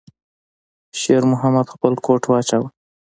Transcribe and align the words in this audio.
شېرمحمد 0.99 1.67
خپل 1.73 1.93
کوټ 2.05 2.21
واچاوه. 2.27 2.67